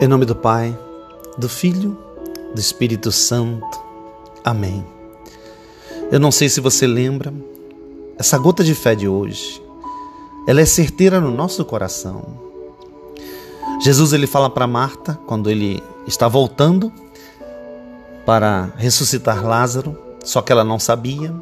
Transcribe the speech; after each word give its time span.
Em 0.00 0.06
nome 0.08 0.24
do 0.24 0.34
Pai, 0.34 0.76
do 1.38 1.48
Filho, 1.48 1.96
do 2.54 2.60
Espírito 2.60 3.12
Santo. 3.12 3.80
Amém. 4.44 4.84
Eu 6.10 6.20
não 6.20 6.30
sei 6.30 6.48
se 6.48 6.60
você 6.60 6.86
lembra, 6.86 7.32
essa 8.18 8.36
gota 8.36 8.62
de 8.62 8.74
fé 8.74 8.94
de 8.94 9.08
hoje, 9.08 9.62
ela 10.46 10.60
é 10.60 10.64
certeira 10.64 11.20
no 11.20 11.30
nosso 11.30 11.64
coração. 11.64 12.24
Jesus 13.80 14.12
ele 14.12 14.26
fala 14.26 14.50
para 14.50 14.66
Marta 14.66 15.18
quando 15.26 15.48
ele 15.48 15.82
está 16.06 16.28
voltando 16.28 16.92
para 18.26 18.72
ressuscitar 18.76 19.44
Lázaro, 19.44 19.96
só 20.24 20.42
que 20.42 20.52
ela 20.52 20.64
não 20.64 20.78
sabia. 20.78 21.34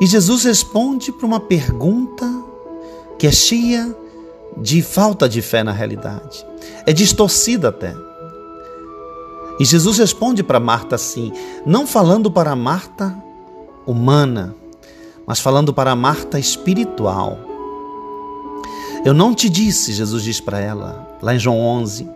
E 0.00 0.06
Jesus 0.06 0.44
responde 0.44 1.12
para 1.12 1.26
uma 1.26 1.40
pergunta 1.40 2.26
que 3.18 3.26
é 3.26 3.32
cheia 3.32 3.94
de 4.56 4.82
falta 4.82 5.28
de 5.28 5.40
fé 5.40 5.62
na 5.62 5.72
realidade 5.72 6.46
é 6.86 6.92
distorcida 6.92 7.68
até. 7.68 7.94
E 9.58 9.64
Jesus 9.64 9.98
responde 9.98 10.42
para 10.42 10.58
Marta 10.58 10.96
assim, 10.96 11.32
não 11.66 11.86
falando 11.86 12.30
para 12.30 12.56
Marta 12.56 13.14
humana, 13.86 14.54
mas 15.26 15.38
falando 15.38 15.72
para 15.72 15.94
Marta 15.94 16.38
espiritual. 16.38 17.38
Eu 19.04 19.12
não 19.12 19.34
te 19.34 19.48
disse, 19.48 19.92
Jesus 19.92 20.22
diz 20.22 20.40
para 20.40 20.58
ela, 20.58 21.16
lá 21.22 21.34
em 21.34 21.38
João 21.38 21.60
11, 21.60 22.08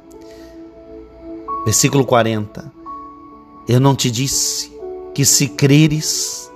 versículo 1.64 2.05
40. 2.05 2.73
Eu 3.69 3.80
não 3.80 3.95
te 3.95 4.11
disse 4.11 4.73
que 5.14 5.25
se 5.25 5.48
creres, 5.48 6.51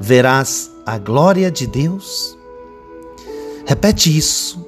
verás 0.00 0.70
a 0.84 0.98
glória 0.98 1.50
de 1.50 1.66
Deus? 1.66 2.36
Repete 3.66 4.16
isso 4.16 4.65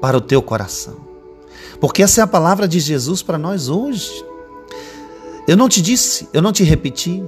para 0.00 0.16
o 0.16 0.20
teu 0.20 0.42
coração. 0.42 0.96
Porque 1.80 2.02
essa 2.02 2.20
é 2.20 2.24
a 2.24 2.26
palavra 2.26 2.66
de 2.66 2.80
Jesus 2.80 3.22
para 3.22 3.38
nós 3.38 3.68
hoje. 3.68 4.24
Eu 5.46 5.56
não 5.56 5.68
te 5.68 5.80
disse, 5.80 6.28
eu 6.32 6.42
não 6.42 6.52
te 6.52 6.64
repeti, 6.64 7.22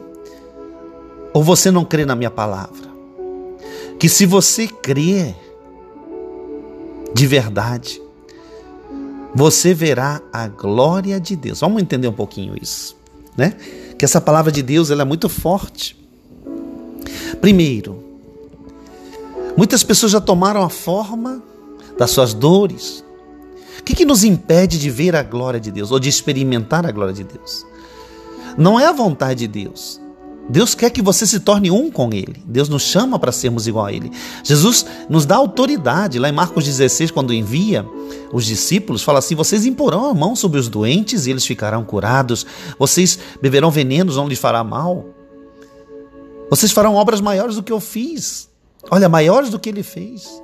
ou 1.33 1.43
você 1.43 1.71
não 1.71 1.85
crê 1.85 2.05
na 2.05 2.17
minha 2.17 2.31
palavra. 2.31 2.89
Que 3.99 4.09
se 4.09 4.27
você 4.27 4.67
crer 4.67 5.37
de 7.15 7.27
verdade, 7.27 8.03
você 9.35 9.75
verá 9.75 10.21
a 10.33 10.49
glória 10.49 11.21
de 11.21 11.37
Deus. 11.37 11.61
Vamos 11.61 11.83
entender 11.83 12.09
um 12.09 12.13
pouquinho 12.13 12.55
isso, 12.61 12.97
né? 13.37 13.55
Que 13.97 14.05
essa 14.05 14.21
palavra 14.21 14.51
de 14.51 14.63
Deus 14.63 14.91
ela 14.91 15.03
é 15.03 15.05
muito 15.05 15.29
forte. 15.29 15.97
Primeiro, 17.41 18.03
muitas 19.57 19.83
pessoas 19.83 20.13
já 20.13 20.21
tomaram 20.21 20.63
a 20.63 20.69
forma 20.69 21.43
das 21.99 22.11
suas 22.11 22.33
dores, 22.33 23.05
o 23.79 23.83
que, 23.83 23.95
que 23.95 24.05
nos 24.05 24.25
impede 24.25 24.79
de 24.79 24.89
ver 24.89 25.17
a 25.17 25.23
glória 25.23 25.59
de 25.59 25.71
Deus 25.71 25.91
ou 25.91 25.99
de 25.99 26.09
experimentar 26.09 26.87
a 26.87 26.93
glória 26.93 27.13
de 27.13 27.25
Deus? 27.25 27.67
Não 28.57 28.79
é 28.79 28.87
a 28.87 28.93
vontade 28.93 29.41
de 29.41 29.49
Deus. 29.49 30.01
Deus 30.49 30.75
quer 30.75 30.91
que 30.91 31.03
você 31.03 31.27
se 31.27 31.41
torne 31.41 31.71
um 31.71 31.91
com 31.91 32.11
Ele. 32.11 32.43
Deus 32.47 32.69
nos 32.69 32.83
chama 32.83 33.19
para 33.19 33.31
sermos 33.31 33.67
igual 33.67 33.87
a 33.87 33.93
Ele. 33.93 34.11
Jesus 34.43 34.87
nos 35.09 35.27
dá 35.27 35.37
autoridade. 35.37 36.19
Lá 36.19 36.29
em 36.29 36.33
Marcos 36.33 36.65
16, 36.65 37.11
quando 37.11 37.35
envia 37.35 37.85
os 38.33 38.47
discípulos, 38.47 39.03
fala 39.03 39.19
assim: 39.19 39.35
Vocês 39.35 39.67
imporão 39.67 40.07
a 40.07 40.15
mão 40.15 40.35
sobre 40.35 40.59
os 40.59 40.69
doentes 40.69 41.27
e 41.27 41.31
eles 41.31 41.45
ficarão 41.45 41.85
curados. 41.85 42.47
Vocês 42.79 43.19
beberão 43.43 43.71
venenos, 43.71 44.17
não 44.17 44.27
lhes 44.27 44.39
fará 44.39 44.65
mal. 44.65 45.05
Vocês 46.49 46.73
farão 46.73 46.95
obras 46.95 47.21
maiores 47.21 47.57
do 47.57 47.63
que 47.63 47.73
eu 47.73 47.81
fiz. 47.81 48.49
Olha, 48.91 49.09
maiores 49.09 49.51
do 49.51 49.59
que 49.59 49.69
ele 49.69 49.83
fez. 49.83 50.43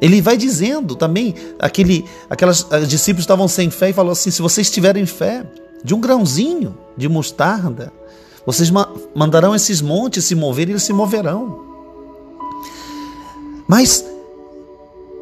Ele 0.00 0.20
vai 0.22 0.36
dizendo 0.36 0.94
também, 0.94 1.34
aquele, 1.58 2.04
aquelas 2.30 2.66
discípulos 2.86 3.24
estavam 3.24 3.48
sem 3.48 3.70
fé 3.70 3.90
e 3.90 3.92
falou 3.92 4.12
assim: 4.12 4.30
se 4.30 4.40
vocês 4.40 4.70
tiverem 4.70 5.04
fé 5.06 5.44
de 5.82 5.94
um 5.94 6.00
grãozinho 6.00 6.76
de 6.96 7.08
mostarda, 7.08 7.92
vocês 8.46 8.70
ma 8.70 8.88
mandarão 9.14 9.54
esses 9.54 9.80
montes 9.80 10.24
se 10.24 10.34
mover 10.34 10.68
e 10.68 10.72
eles 10.72 10.82
se 10.82 10.92
moverão. 10.92 11.66
Mas 13.66 14.04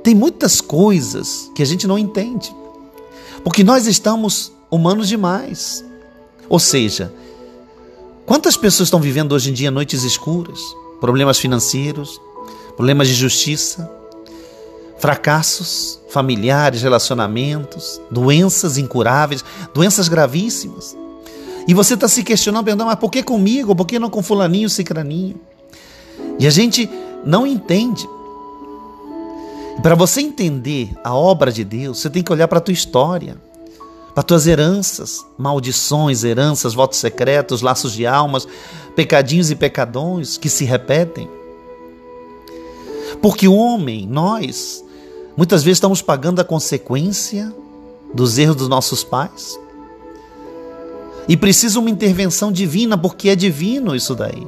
tem 0.03 0.15
muitas 0.15 0.61
coisas 0.61 1.51
que 1.55 1.63
a 1.63 1.67
gente 1.67 1.87
não 1.87 1.99
entende, 1.99 2.55
porque 3.43 3.65
nós 3.65 3.87
estamos 3.87 4.53
humanos 4.71 5.09
demais. 5.09 5.85
Ou 6.49 6.61
seja, 6.61 7.13
quantas 8.25 8.57
pessoas 8.57 8.87
estão 8.87 9.01
vivendo 9.01 9.33
hoje 9.33 9.51
em 9.51 9.53
dia 9.53 9.71
noites 9.71 10.05
escuras, 10.05 10.61
problemas 11.01 11.39
financeiros, 11.39 12.21
problemas 12.77 13.09
de 13.09 13.15
justiça, 13.15 13.91
fracassos 14.99 16.01
familiares, 16.09 16.83
relacionamentos, 16.83 18.01
doenças 18.11 18.79
incuráveis, 18.79 19.45
doenças 19.75 20.09
gravíssimas. 20.09 20.97
E 21.69 21.75
você 21.75 21.95
está 21.95 22.09
se 22.09 22.23
questionando, 22.23 22.85
mas 22.85 22.95
por 22.97 23.11
que 23.11 23.23
comigo? 23.23 23.75
Por 23.75 23.87
que 23.87 23.99
não 23.99 24.09
com 24.09 24.23
fulaninho, 24.23 24.71
cicraninho? 24.71 25.37
E 26.39 26.47
a 26.47 26.51
gente 26.51 26.89
não 27.25 27.47
entende. 27.47 28.09
Para 29.83 29.95
você 29.95 30.21
entender 30.21 30.91
a 31.05 31.15
obra 31.15 31.53
de 31.53 31.65
Deus, 31.65 31.99
você 31.99 32.09
tem 32.09 32.23
que 32.23 32.33
olhar 32.33 32.49
para 32.49 32.59
a 32.59 32.61
tua 32.61 32.73
história, 32.73 33.37
para 34.15 34.23
tuas 34.23 34.47
heranças, 34.47 35.27
maldições, 35.37 36.25
heranças, 36.25 36.73
votos 36.73 36.99
secretos, 36.99 37.61
laços 37.61 37.93
de 37.93 38.07
almas, 38.07 38.49
pecadinhos 38.95 39.51
e 39.51 39.57
pecadões 39.57 40.39
que 40.39 40.49
se 40.49 40.65
repetem. 40.65 41.29
Porque 43.21 43.47
o 43.47 43.55
homem, 43.55 44.07
nós, 44.07 44.85
Muitas 45.37 45.63
vezes 45.63 45.77
estamos 45.77 46.01
pagando 46.01 46.41
a 46.41 46.45
consequência 46.45 47.53
dos 48.15 48.39
erros 48.39 48.57
dos 48.57 48.69
nossos 48.69 49.05
pais. 49.05 49.61
E 51.29 51.37
precisa 51.37 51.79
uma 51.79 51.91
intervenção 51.91 52.51
divina, 52.51 52.97
porque 52.97 53.29
é 53.29 53.37
divino 53.37 53.95
isso 53.95 54.15
daí. 54.15 54.47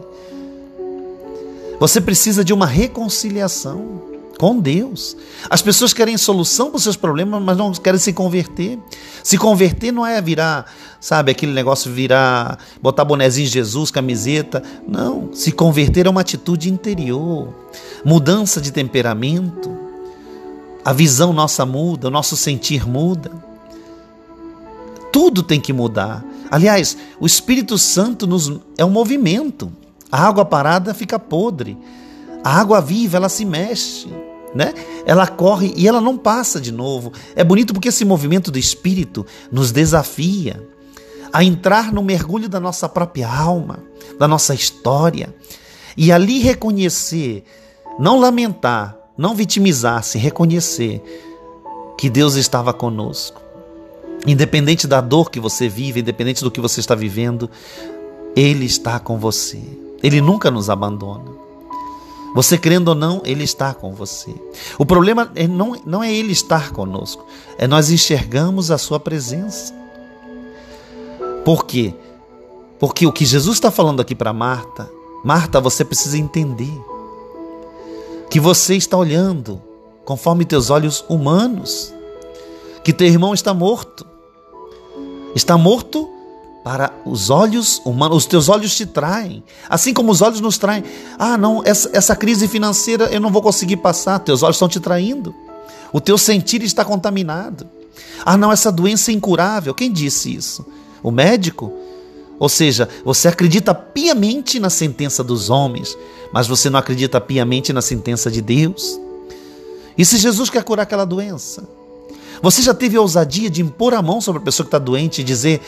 Você 1.78 2.00
precisa 2.00 2.42
de 2.42 2.54
uma 2.54 2.66
reconciliação 2.66 4.00
com 4.38 4.58
Deus. 4.58 5.16
As 5.50 5.60
pessoas 5.60 5.92
querem 5.92 6.16
solução 6.16 6.70
para 6.70 6.76
os 6.76 6.84
seus 6.84 6.96
problemas, 6.96 7.42
mas 7.42 7.56
não 7.58 7.72
querem 7.72 8.00
se 8.00 8.12
converter. 8.12 8.78
Se 9.22 9.36
converter 9.36 9.92
não 9.92 10.06
é 10.06 10.22
virar, 10.22 10.72
sabe, 11.00 11.32
aquele 11.32 11.52
negócio 11.52 11.92
virar, 11.92 12.58
botar 12.80 13.04
bonezinho 13.04 13.48
Jesus, 13.48 13.90
camiseta. 13.90 14.62
Não. 14.86 15.30
Se 15.34 15.52
converter 15.52 16.06
é 16.06 16.10
uma 16.10 16.20
atitude 16.22 16.70
interior, 16.70 17.52
mudança 18.04 18.60
de 18.60 18.72
temperamento 18.72 19.87
a 20.88 20.92
visão 20.94 21.34
nossa 21.34 21.66
muda, 21.66 22.08
o 22.08 22.10
nosso 22.10 22.34
sentir 22.34 22.88
muda. 22.88 23.30
Tudo 25.12 25.42
tem 25.42 25.60
que 25.60 25.70
mudar. 25.70 26.24
Aliás, 26.50 26.96
o 27.20 27.26
Espírito 27.26 27.76
Santo 27.76 28.26
nos, 28.26 28.50
é 28.78 28.82
um 28.86 28.88
movimento. 28.88 29.70
A 30.10 30.26
água 30.26 30.46
parada 30.46 30.94
fica 30.94 31.18
podre. 31.18 31.76
A 32.42 32.58
água 32.58 32.80
viva, 32.80 33.18
ela 33.18 33.28
se 33.28 33.44
mexe, 33.44 34.08
né? 34.54 34.72
Ela 35.04 35.26
corre 35.26 35.74
e 35.76 35.86
ela 35.86 36.00
não 36.00 36.16
passa 36.16 36.58
de 36.58 36.72
novo. 36.72 37.12
É 37.36 37.44
bonito 37.44 37.74
porque 37.74 37.88
esse 37.88 38.06
movimento 38.06 38.50
do 38.50 38.58
Espírito 38.58 39.26
nos 39.52 39.70
desafia 39.70 40.66
a 41.30 41.44
entrar 41.44 41.92
no 41.92 42.02
mergulho 42.02 42.48
da 42.48 42.58
nossa 42.58 42.88
própria 42.88 43.30
alma, 43.30 43.80
da 44.18 44.26
nossa 44.26 44.54
história, 44.54 45.34
e 45.94 46.10
ali 46.10 46.38
reconhecer, 46.38 47.44
não 47.98 48.18
lamentar, 48.18 48.97
não 49.18 49.34
vitimizar-se, 49.34 50.16
reconhecer 50.16 51.02
que 51.98 52.08
Deus 52.08 52.36
estava 52.36 52.72
conosco. 52.72 53.42
Independente 54.24 54.86
da 54.86 55.00
dor 55.00 55.28
que 55.30 55.40
você 55.40 55.68
vive, 55.68 56.00
independente 56.00 56.44
do 56.44 56.50
que 56.50 56.60
você 56.60 56.78
está 56.78 56.94
vivendo, 56.94 57.50
Ele 58.36 58.64
está 58.64 59.00
com 59.00 59.18
você. 59.18 59.60
Ele 60.00 60.20
nunca 60.20 60.50
nos 60.50 60.70
abandona. 60.70 61.32
Você 62.34 62.56
crendo 62.56 62.90
ou 62.90 62.94
não, 62.94 63.20
Ele 63.24 63.42
está 63.42 63.74
com 63.74 63.92
você. 63.92 64.32
O 64.78 64.86
problema 64.86 65.32
é 65.34 65.48
não, 65.48 65.76
não 65.84 66.04
é 66.04 66.12
Ele 66.12 66.30
estar 66.30 66.70
conosco, 66.70 67.26
é 67.56 67.66
nós 67.66 67.90
enxergamos 67.90 68.70
a 68.70 68.78
Sua 68.78 69.00
presença. 69.00 69.74
Por 71.44 71.64
quê? 71.64 71.94
Porque 72.78 73.06
o 73.06 73.12
que 73.12 73.24
Jesus 73.24 73.56
está 73.56 73.70
falando 73.70 74.00
aqui 74.00 74.14
para 74.14 74.32
Marta, 74.32 74.88
Marta, 75.24 75.60
você 75.60 75.84
precisa 75.84 76.16
entender 76.16 76.72
que 78.30 78.38
você 78.38 78.76
está 78.76 78.96
olhando 78.96 79.62
conforme 80.04 80.44
teus 80.44 80.70
olhos 80.70 81.04
humanos, 81.08 81.92
que 82.82 82.92
teu 82.92 83.06
irmão 83.06 83.34
está 83.34 83.52
morto. 83.52 84.06
Está 85.34 85.58
morto 85.58 86.08
para 86.64 86.92
os 87.04 87.30
olhos 87.30 87.80
humanos, 87.84 88.18
os 88.18 88.26
teus 88.26 88.48
olhos 88.48 88.76
te 88.76 88.84
traem, 88.84 89.42
assim 89.68 89.94
como 89.94 90.10
os 90.10 90.20
olhos 90.20 90.40
nos 90.40 90.58
traem. 90.58 90.84
Ah, 91.18 91.36
não, 91.36 91.62
essa, 91.64 91.90
essa 91.92 92.16
crise 92.16 92.48
financeira 92.48 93.04
eu 93.06 93.20
não 93.20 93.30
vou 93.30 93.42
conseguir 93.42 93.78
passar, 93.78 94.18
teus 94.18 94.42
olhos 94.42 94.56
estão 94.56 94.68
te 94.68 94.80
traindo. 94.80 95.34
O 95.92 96.00
teu 96.00 96.18
sentir 96.18 96.62
está 96.62 96.84
contaminado. 96.84 97.66
Ah, 98.24 98.36
não, 98.36 98.52
essa 98.52 98.70
doença 98.70 99.10
é 99.10 99.14
incurável. 99.14 99.74
Quem 99.74 99.90
disse 99.92 100.34
isso? 100.34 100.66
O 101.02 101.10
médico? 101.10 101.72
Ou 102.38 102.48
seja, 102.48 102.88
você 103.04 103.28
acredita 103.28 103.74
piamente 103.74 104.60
na 104.60 104.70
sentença 104.70 105.24
dos 105.24 105.50
homens, 105.50 105.96
mas 106.32 106.46
você 106.46 106.70
não 106.70 106.78
acredita 106.78 107.20
piamente 107.20 107.72
na 107.72 107.82
sentença 107.82 108.30
de 108.30 108.40
Deus. 108.40 108.98
E 109.96 110.04
se 110.04 110.16
Jesus 110.18 110.48
quer 110.48 110.62
curar 110.62 110.84
aquela 110.84 111.04
doença? 111.04 111.64
Você 112.40 112.62
já 112.62 112.72
teve 112.72 112.96
a 112.96 113.00
ousadia 113.00 113.50
de 113.50 113.60
impor 113.60 113.94
a 113.94 114.02
mão 114.02 114.20
sobre 114.20 114.40
a 114.40 114.44
pessoa 114.44 114.64
que 114.64 114.68
está 114.68 114.78
doente 114.78 115.20
e 115.20 115.24
dizer, 115.24 115.60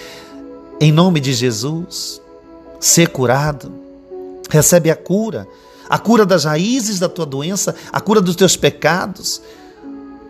em 0.80 0.92
nome 0.92 1.18
de 1.18 1.32
Jesus, 1.32 2.22
ser 2.78 3.08
curado, 3.08 3.72
recebe 4.48 4.90
a 4.90 4.96
cura, 4.96 5.48
a 5.88 5.98
cura 5.98 6.24
das 6.24 6.44
raízes 6.44 7.00
da 7.00 7.08
tua 7.08 7.26
doença, 7.26 7.74
a 7.90 8.00
cura 8.00 8.20
dos 8.20 8.36
teus 8.36 8.56
pecados, 8.56 9.42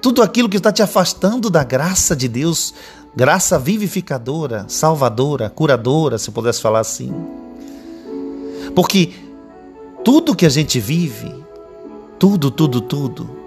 tudo 0.00 0.22
aquilo 0.22 0.48
que 0.48 0.56
está 0.56 0.72
te 0.72 0.82
afastando 0.82 1.50
da 1.50 1.62
graça 1.62 2.16
de 2.16 2.26
Deus, 2.26 2.72
graça 3.14 3.58
vivificadora, 3.58 4.64
salvadora, 4.68 5.50
curadora, 5.50 6.18
se 6.18 6.30
pudesse 6.30 6.60
falar 6.60 6.80
assim. 6.80 7.12
Porque 8.74 9.12
tudo 10.04 10.34
que 10.34 10.46
a 10.46 10.50
gente 10.50 10.78
vive, 10.80 11.34
tudo, 12.18 12.50
tudo, 12.50 12.80
tudo, 12.80 13.40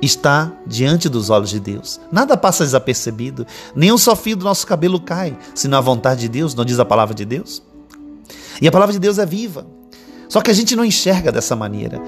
está 0.00 0.52
diante 0.66 1.08
dos 1.08 1.30
olhos 1.30 1.50
de 1.50 1.60
Deus. 1.60 2.00
Nada 2.10 2.36
passa 2.36 2.64
desapercebido, 2.64 3.46
nem 3.74 3.92
um 3.92 3.98
só 3.98 4.14
fio 4.14 4.36
do 4.36 4.44
nosso 4.44 4.66
cabelo 4.66 5.00
cai, 5.00 5.36
se 5.54 5.68
não 5.68 5.78
a 5.78 5.80
vontade 5.82 6.20
de 6.20 6.28
Deus, 6.28 6.54
não 6.54 6.64
diz 6.64 6.78
a 6.78 6.84
palavra 6.84 7.14
de 7.14 7.24
Deus. 7.24 7.62
E 8.60 8.66
a 8.66 8.72
palavra 8.72 8.92
de 8.92 8.98
Deus 8.98 9.18
é 9.18 9.26
viva. 9.26 9.66
Só 10.28 10.40
que 10.40 10.50
a 10.50 10.54
gente 10.54 10.76
não 10.76 10.84
enxerga 10.84 11.32
dessa 11.32 11.56
maneira. 11.56 12.00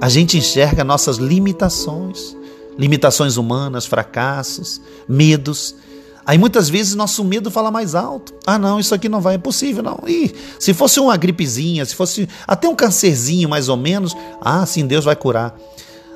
A 0.00 0.08
gente 0.08 0.36
enxerga 0.36 0.84
nossas 0.84 1.16
limitações, 1.16 2.36
limitações 2.78 3.36
humanas, 3.36 3.86
fracassos, 3.86 4.80
medos. 5.08 5.74
Aí 6.24 6.38
muitas 6.38 6.68
vezes 6.68 6.94
nosso 6.94 7.24
medo 7.24 7.50
fala 7.50 7.70
mais 7.70 7.94
alto. 7.94 8.32
Ah, 8.46 8.58
não, 8.58 8.78
isso 8.78 8.94
aqui 8.94 9.08
não 9.08 9.20
vai, 9.20 9.34
é 9.34 9.38
possível, 9.38 9.82
não. 9.82 9.98
Ih, 10.06 10.32
se 10.58 10.72
fosse 10.72 11.00
uma 11.00 11.16
gripezinha, 11.16 11.84
se 11.84 11.94
fosse 11.94 12.28
até 12.46 12.68
um 12.68 12.76
cancerzinho 12.76 13.48
mais 13.48 13.68
ou 13.68 13.76
menos, 13.76 14.16
ah, 14.40 14.64
sim, 14.64 14.86
Deus 14.86 15.04
vai 15.04 15.16
curar. 15.16 15.56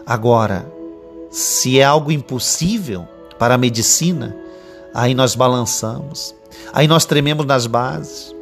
Agora, 0.06 0.70
se 1.30 1.80
é 1.80 1.84
algo 1.84 2.12
impossível 2.12 3.06
para 3.38 3.54
a 3.54 3.58
medicina, 3.58 4.36
aí 4.94 5.14
nós 5.14 5.34
balançamos. 5.34 6.34
Aí 6.72 6.86
nós 6.86 7.04
trememos 7.04 7.44
nas 7.44 7.66
bases. 7.66 8.34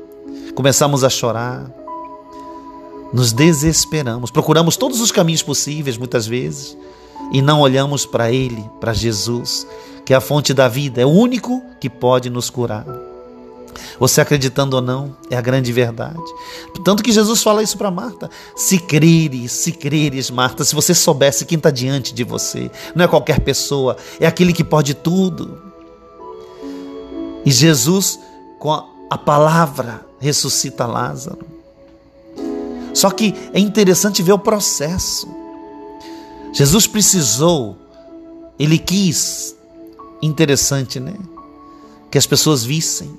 Começamos 0.55 1.03
a 1.03 1.09
chorar. 1.09 1.71
Nos 3.13 3.33
desesperamos, 3.33 4.31
procuramos 4.31 4.77
todos 4.77 5.01
os 5.01 5.13
caminhos 5.13 5.43
possíveis 5.43 5.97
muitas 5.97 6.27
vezes 6.27 6.77
e 7.33 7.41
não 7.41 7.61
olhamos 7.61 8.05
para 8.05 8.33
Ele, 8.33 8.69
para 8.81 8.93
Jesus, 8.93 9.67
que 10.05 10.13
é 10.13 10.17
a 10.17 10.21
fonte 10.21 10.53
da 10.53 10.69
vida, 10.69 11.01
é 11.01 11.07
o 11.07 11.11
único 11.11 11.63
que 11.81 11.89
pode 11.89 12.29
nos 12.29 12.51
curar. 12.51 12.87
Você 13.99 14.21
acreditando 14.21 14.77
ou 14.77 14.83
não, 14.83 15.17
é 15.31 15.37
a 15.37 15.41
grande 15.41 15.73
verdade. 15.73 16.23
Tanto 16.85 17.03
que 17.03 17.13
Jesus 17.13 17.43
fala 17.43 17.63
isso 17.63 17.77
para 17.77 17.91
Marta: 17.91 18.31
se 18.55 18.79
creres, 18.79 19.53
se 19.53 19.73
creres, 19.73 20.31
Marta, 20.31 20.65
se 20.65 20.75
você 20.75 20.95
soubesse 20.95 21.45
quem 21.45 21.57
está 21.57 21.71
diante 21.71 22.15
de 22.15 22.25
você, 22.25 22.71
não 22.95 23.05
é 23.05 23.09
qualquer 23.09 23.41
pessoa, 23.41 23.97
é 24.21 24.27
aquele 24.27 24.53
que 24.53 24.65
pode 24.65 24.95
tudo. 24.95 25.63
E 27.45 27.51
Jesus, 27.51 28.19
com 28.59 28.73
a, 29.11 29.19
palavra, 29.19 30.05
ressuscita 30.19 30.87
Lázaro. 30.87 31.47
Só 32.95 33.11
que 33.11 33.35
é 33.53 33.59
interessante 33.59 34.23
ver 34.23 34.33
o 34.33 34.39
processo. 34.39 35.29
Jesus 36.53 36.87
precisou, 36.87 37.77
ele 38.59 38.79
quis, 38.79 39.55
interessante, 40.27 40.99
né? 40.99 41.15
Que 42.11 42.19
as 42.19 42.27
pessoas 42.27 42.65
vissem 42.65 43.19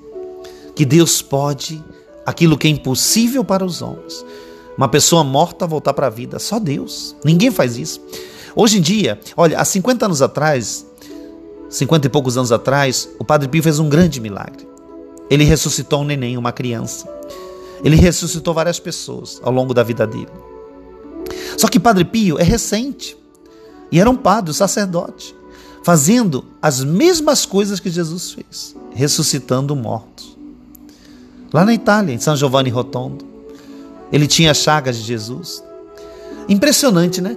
que 0.74 0.84
Deus 0.84 1.22
pode 1.22 1.82
aquilo 2.24 2.58
que 2.58 2.66
é 2.66 2.70
impossível 2.70 3.44
para 3.44 3.64
os 3.64 3.80
homens. 3.80 4.24
Uma 4.76 4.88
pessoa 4.88 5.24
morta 5.24 5.66
voltar 5.66 5.94
para 5.94 6.08
a 6.08 6.10
vida, 6.10 6.38
só 6.38 6.58
Deus. 6.58 7.16
Ninguém 7.24 7.50
faz 7.50 7.78
isso. 7.78 8.00
Hoje 8.54 8.78
em 8.78 8.80
dia, 8.80 9.18
olha, 9.36 9.58
há 9.58 9.64
50 9.64 10.04
anos 10.06 10.20
atrás, 10.20 10.86
50 11.70 12.06
e 12.06 12.10
poucos 12.10 12.36
anos 12.36 12.52
atrás, 12.52 13.08
o 13.18 13.24
Padre 13.24 13.48
Pio 13.48 13.62
fez 13.62 13.78
um 13.78 13.88
grande 13.88 14.20
milagre. 14.20 14.66
Ele 15.30 15.44
ressuscitou 15.44 16.02
um 16.02 16.04
neném, 16.04 16.36
uma 16.36 16.52
criança. 16.52 17.08
Ele 17.82 17.96
ressuscitou 17.96 18.52
várias 18.54 18.78
pessoas 18.78 19.40
ao 19.42 19.52
longo 19.52 19.72
da 19.72 19.82
vida 19.82 20.06
dele. 20.06 20.28
Só 21.56 21.68
que 21.68 21.80
Padre 21.80 22.04
Pio 22.04 22.38
é 22.38 22.42
recente. 22.42 23.16
E 23.90 24.00
era 24.00 24.10
um 24.10 24.16
padre, 24.16 24.50
um 24.50 24.54
sacerdote, 24.54 25.34
fazendo 25.86 26.44
as 26.60 26.82
mesmas 26.82 27.46
coisas 27.46 27.78
que 27.78 27.88
Jesus 27.88 28.32
fez, 28.32 28.74
ressuscitando 28.92 29.76
mortos. 29.76 30.36
Lá 31.52 31.64
na 31.64 31.72
Itália, 31.72 32.12
em 32.12 32.18
São 32.18 32.36
Giovanni 32.36 32.70
Rotondo, 32.70 33.24
ele 34.10 34.26
tinha 34.26 34.52
chagas 34.52 34.96
de 34.96 35.04
Jesus. 35.04 35.62
Impressionante, 36.48 37.20
né? 37.20 37.36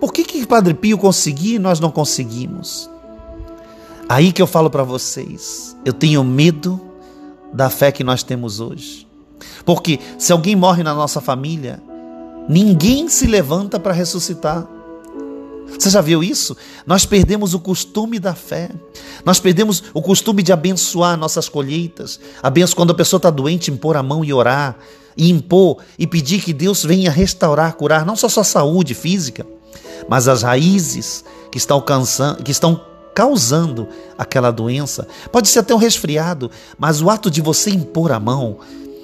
Por 0.00 0.12
que, 0.12 0.22
que 0.22 0.46
Padre 0.46 0.74
Pio 0.74 0.96
conseguia 0.96 1.56
e 1.56 1.58
nós 1.58 1.80
não 1.80 1.90
conseguimos? 1.90 2.88
Aí 4.08 4.30
que 4.30 4.40
eu 4.40 4.46
falo 4.46 4.70
para 4.70 4.84
vocês, 4.84 5.76
eu 5.84 5.92
tenho 5.92 6.22
medo 6.22 6.80
da 7.52 7.68
fé 7.68 7.90
que 7.90 8.04
nós 8.04 8.22
temos 8.22 8.60
hoje. 8.60 9.08
Porque 9.64 9.98
se 10.16 10.32
alguém 10.32 10.54
morre 10.54 10.84
na 10.84 10.94
nossa 10.94 11.20
família, 11.20 11.82
ninguém 12.48 13.08
se 13.08 13.26
levanta 13.26 13.80
para 13.80 13.92
ressuscitar. 13.92 14.68
Você 15.78 15.90
já 15.90 16.00
viu 16.00 16.22
isso? 16.22 16.56
Nós 16.86 17.04
perdemos 17.04 17.54
o 17.54 17.60
costume 17.60 18.18
da 18.18 18.34
fé. 18.34 18.70
Nós 19.24 19.38
perdemos 19.40 19.84
o 19.92 20.00
costume 20.00 20.42
de 20.42 20.52
abençoar 20.52 21.16
nossas 21.16 21.48
colheitas. 21.48 22.18
Abenço 22.42 22.74
quando 22.76 22.90
a 22.90 22.94
pessoa 22.94 23.18
está 23.18 23.30
doente, 23.30 23.70
impor 23.70 23.96
a 23.96 24.02
mão 24.02 24.24
e 24.24 24.32
orar. 24.32 24.76
E 25.16 25.30
impor 25.30 25.78
e 25.98 26.06
pedir 26.06 26.40
que 26.40 26.52
Deus 26.52 26.84
venha 26.84 27.10
restaurar, 27.10 27.74
curar 27.74 28.06
não 28.06 28.14
só 28.14 28.28
sua 28.28 28.44
saúde 28.44 28.94
física, 28.94 29.44
mas 30.08 30.28
as 30.28 30.42
raízes 30.42 31.24
que 31.50 31.58
estão, 31.58 31.78
alcançando, 31.78 32.42
que 32.44 32.52
estão 32.52 32.80
causando 33.12 33.88
aquela 34.16 34.52
doença. 34.52 35.08
Pode 35.32 35.48
ser 35.48 35.58
até 35.58 35.74
um 35.74 35.78
resfriado, 35.78 36.52
mas 36.78 37.02
o 37.02 37.10
ato 37.10 37.28
de 37.28 37.40
você 37.40 37.70
impor 37.70 38.12
a 38.12 38.20
mão, 38.20 38.58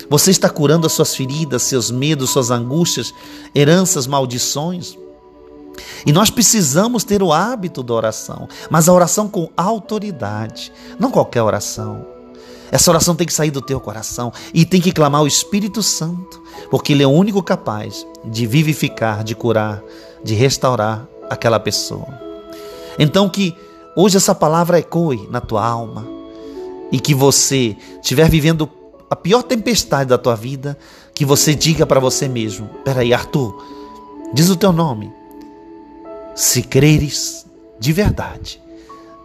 você 0.08 0.30
está 0.30 0.48
curando 0.48 0.86
as 0.86 0.92
suas 0.92 1.16
feridas, 1.16 1.62
seus 1.62 1.90
medos, 1.90 2.30
suas 2.30 2.50
angústias, 2.50 3.12
heranças, 3.52 4.06
maldições. 4.06 4.96
E 6.06 6.12
nós 6.12 6.30
precisamos 6.30 7.04
ter 7.04 7.22
o 7.22 7.32
hábito 7.32 7.82
da 7.82 7.94
oração, 7.94 8.48
mas 8.70 8.88
a 8.88 8.92
oração 8.92 9.28
com 9.28 9.50
autoridade, 9.56 10.72
não 10.98 11.10
qualquer 11.10 11.42
oração. 11.42 12.06
Essa 12.70 12.90
oração 12.90 13.14
tem 13.14 13.26
que 13.26 13.32
sair 13.32 13.50
do 13.50 13.62
teu 13.62 13.78
coração 13.78 14.32
e 14.52 14.64
tem 14.64 14.80
que 14.80 14.92
clamar 14.92 15.22
o 15.22 15.26
Espírito 15.26 15.82
Santo, 15.82 16.42
porque 16.70 16.92
ele 16.92 17.02
é 17.02 17.06
o 17.06 17.10
único 17.10 17.42
capaz 17.42 18.06
de 18.24 18.46
vivificar, 18.46 19.22
de 19.22 19.34
curar, 19.34 19.82
de 20.24 20.34
restaurar 20.34 21.06
aquela 21.30 21.60
pessoa. 21.60 22.08
Então 22.98 23.28
que 23.28 23.54
hoje 23.96 24.16
essa 24.16 24.34
palavra 24.34 24.78
ecoe 24.78 25.28
na 25.30 25.40
tua 25.40 25.64
alma 25.64 26.06
e 26.90 26.98
que 26.98 27.14
você 27.14 27.76
estiver 28.02 28.28
vivendo 28.28 28.68
a 29.08 29.16
pior 29.16 29.42
tempestade 29.42 30.10
da 30.10 30.18
tua 30.18 30.34
vida, 30.34 30.76
que 31.14 31.24
você 31.24 31.54
diga 31.54 31.86
para 31.86 32.00
você 32.00 32.28
mesmo: 32.28 32.68
peraí, 32.84 33.14
Arthur, 33.14 33.54
diz 34.32 34.50
o 34.50 34.56
teu 34.56 34.72
nome 34.72 35.12
se 36.34 36.62
creres 36.62 37.46
de 37.78 37.92
verdade, 37.92 38.60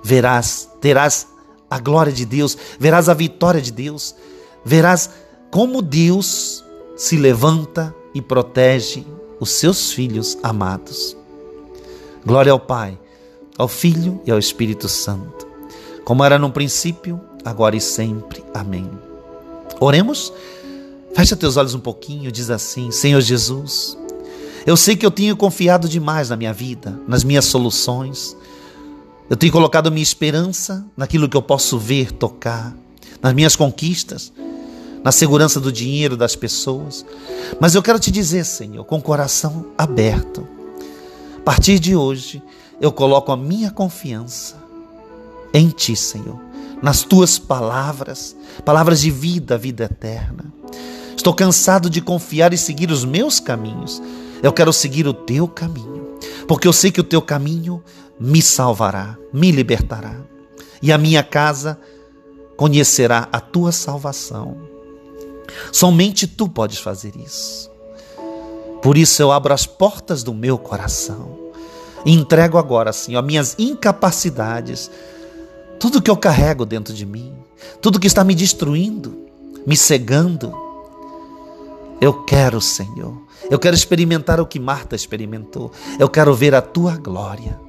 verás, 0.04 0.70
terás 0.82 1.28
a 1.70 1.80
glória 1.80 2.12
de 2.12 2.26
Deus, 2.26 2.58
verás 2.80 3.10
a 3.10 3.14
vitória 3.14 3.62
de 3.62 3.72
Deus, 3.72 4.16
verás 4.66 5.10
como 5.52 5.82
Deus 5.82 6.64
se 6.96 7.18
levanta 7.18 7.96
e 8.14 8.22
protege 8.22 9.06
os 9.40 9.52
seus 9.52 9.92
filhos 9.92 10.38
amados. 10.44 11.16
Glória 12.26 12.52
ao 12.52 12.60
Pai, 12.60 13.00
ao 13.58 13.68
Filho 13.68 14.22
e 14.26 14.32
ao 14.32 14.40
Espírito 14.40 14.90
Santo, 14.90 15.48
como 16.04 16.24
era 16.24 16.38
no 16.38 16.52
princípio, 16.52 17.20
agora 17.46 17.76
e 17.76 17.82
sempre. 17.82 18.44
Amém. 18.54 18.90
Oremos. 19.80 20.34
Fecha 21.14 21.36
teus 21.36 21.58
olhos 21.58 21.74
um 21.74 21.80
pouquinho, 21.80 22.32
diz 22.32 22.50
assim: 22.50 22.92
Senhor 22.92 23.22
Jesus, 23.22 23.98
eu 24.66 24.76
sei 24.76 24.96
que 24.96 25.06
eu 25.06 25.12
tenho 25.12 25.36
confiado 25.36 25.88
demais 25.88 26.30
na 26.30 26.36
minha 26.36 26.54
vida, 26.54 27.00
nas 27.08 27.24
minhas 27.24 27.46
soluções. 27.46 28.36
Eu 29.30 29.38
tenho 29.38 29.52
colocado 29.52 29.92
minha 29.92 30.04
esperança 30.04 30.86
naquilo 30.98 31.30
que 31.30 31.38
eu 31.38 31.42
posso 31.42 31.78
ver, 31.78 32.12
tocar, 32.12 32.76
nas 33.22 33.34
minhas 33.34 33.56
conquistas, 33.56 34.34
na 35.04 35.12
segurança 35.12 35.60
do 35.60 35.72
dinheiro 35.72 36.18
das 36.18 36.36
pessoas. 36.36 37.06
Mas 37.60 37.76
eu 37.76 37.82
quero 37.82 38.00
te 38.00 38.12
dizer, 38.12 38.46
Senhor, 38.46 38.84
com 38.86 38.98
o 38.98 39.02
coração 39.02 39.68
aberto, 39.78 40.48
a 41.38 41.42
partir 41.42 41.80
de 41.80 41.96
hoje, 41.96 42.42
eu 42.82 42.92
coloco 42.92 43.32
a 43.32 43.38
minha 43.38 43.72
confiança 43.72 44.56
em 45.54 45.70
Ti, 45.70 45.96
Senhor, 45.96 46.40
nas 46.82 47.04
Tuas 47.04 47.40
palavras, 47.40 48.36
palavras 48.64 49.02
de 49.02 49.10
vida, 49.10 49.58
vida 49.58 49.86
eterna. 49.86 50.46
Estou 51.16 51.34
cansado 51.34 51.90
de 51.90 52.02
confiar 52.02 52.54
e 52.54 52.58
seguir 52.58 52.92
os 52.92 53.04
meus 53.04 53.40
caminhos 53.40 54.02
eu 54.42 54.54
quero 54.54 54.72
seguir 54.72 55.08
o 55.08 55.14
teu 55.14 55.48
caminho, 55.48 56.18
porque 56.48 56.68
eu 56.68 56.74
sei 56.74 56.92
que 56.92 57.02
o 57.02 57.04
teu 57.04 57.22
caminho 57.22 57.84
me 58.20 58.42
salvará, 58.42 59.18
me 59.34 59.52
libertará, 59.52 60.16
e 60.82 60.92
a 60.92 60.98
minha 60.98 61.24
casa 61.24 61.80
conhecerá 62.58 63.30
a 63.32 63.40
tua 63.40 63.72
salvação. 63.72 64.58
Somente 65.72 66.28
tu 66.28 66.48
podes 66.48 66.78
fazer 66.78 67.14
isso. 67.16 67.70
Por 68.82 68.98
isso 68.98 69.22
eu 69.22 69.32
abro 69.32 69.54
as 69.54 69.66
portas 69.66 70.24
do 70.24 70.34
meu 70.34 70.58
coração 70.58 71.38
e 72.06 72.14
entrego 72.14 72.58
agora, 72.58 72.94
Senhor, 72.94 73.22
minhas 73.22 73.56
incapacidades, 73.60 74.90
tudo 75.80 76.02
que 76.02 76.10
eu 76.10 76.18
carrego 76.18 76.66
dentro 76.66 76.94
de 76.94 77.06
mim, 77.06 77.34
tudo 77.82 78.00
que 78.00 78.08
está 78.08 78.24
me 78.24 78.34
destruindo, 78.34 79.18
me 79.66 79.76
cegando. 79.76 80.69
Eu 82.02 82.24
quero, 82.24 82.62
Senhor, 82.62 83.18
eu 83.50 83.60
quero 83.60 83.76
experimentar 83.76 84.40
o 84.40 84.46
que 84.46 84.60
Marta 84.60 84.96
experimentou. 84.96 85.72
Eu 85.98 86.08
quero 86.08 86.34
ver 86.34 86.56
a 86.56 86.62
tua 86.62 86.96
glória 86.96 87.60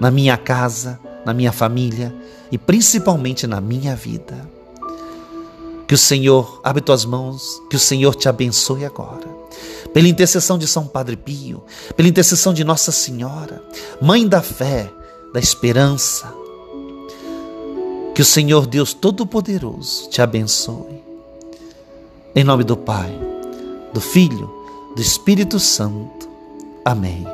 na 0.00 0.10
minha 0.10 0.36
casa, 0.36 0.98
na 1.24 1.34
minha 1.34 1.52
família 1.52 2.14
e 2.50 2.58
principalmente 2.58 3.46
na 3.46 3.60
minha 3.60 3.94
vida. 3.94 4.48
Que 5.86 5.94
o 5.94 5.98
Senhor 5.98 6.60
abre 6.64 6.80
tuas 6.80 7.04
mãos, 7.04 7.60
que 7.68 7.76
o 7.76 7.80
Senhor 7.80 8.14
te 8.14 8.28
abençoe 8.28 8.84
agora. 8.84 9.28
Pela 9.92 10.08
intercessão 10.08 10.56
de 10.56 10.66
São 10.66 10.86
Padre 10.86 11.16
Pio, 11.16 11.62
pela 11.96 12.08
intercessão 12.08 12.54
de 12.54 12.64
Nossa 12.64 12.90
Senhora, 12.90 13.62
Mãe 14.00 14.26
da 14.26 14.40
fé, 14.40 14.90
da 15.32 15.38
esperança. 15.38 16.32
Que 18.14 18.22
o 18.22 18.24
Senhor 18.24 18.66
Deus 18.66 18.94
Todo-Poderoso 18.94 20.08
te 20.08 20.22
abençoe. 20.22 21.02
Em 22.34 22.42
nome 22.42 22.64
do 22.64 22.76
Pai, 22.76 23.12
do 23.94 24.00
Filho, 24.00 24.50
do 24.94 25.00
Espírito 25.00 25.58
Santo. 25.60 26.28
Amém. 26.84 27.24